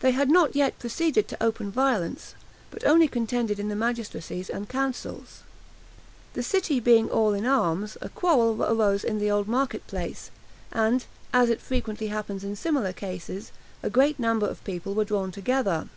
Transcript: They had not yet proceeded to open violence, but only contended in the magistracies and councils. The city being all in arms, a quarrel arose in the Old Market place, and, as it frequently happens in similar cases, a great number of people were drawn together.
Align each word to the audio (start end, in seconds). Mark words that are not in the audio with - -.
They 0.00 0.10
had 0.10 0.28
not 0.28 0.56
yet 0.56 0.80
proceeded 0.80 1.28
to 1.28 1.40
open 1.40 1.70
violence, 1.70 2.34
but 2.72 2.82
only 2.84 3.06
contended 3.06 3.60
in 3.60 3.68
the 3.68 3.76
magistracies 3.76 4.50
and 4.50 4.68
councils. 4.68 5.42
The 6.32 6.42
city 6.42 6.80
being 6.80 7.08
all 7.08 7.32
in 7.32 7.46
arms, 7.46 7.96
a 8.00 8.08
quarrel 8.08 8.64
arose 8.64 9.04
in 9.04 9.20
the 9.20 9.30
Old 9.30 9.46
Market 9.46 9.86
place, 9.86 10.32
and, 10.72 11.04
as 11.32 11.48
it 11.48 11.60
frequently 11.62 12.08
happens 12.08 12.42
in 12.42 12.56
similar 12.56 12.92
cases, 12.92 13.52
a 13.84 13.88
great 13.88 14.18
number 14.18 14.48
of 14.48 14.64
people 14.64 14.94
were 14.94 15.04
drawn 15.04 15.30
together. 15.30 15.88